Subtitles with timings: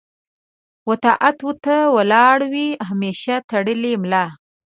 [0.87, 4.25] و طاعت و ته ولاړ وي همېشه تړلې ملا